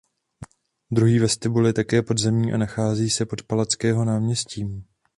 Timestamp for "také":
1.73-2.01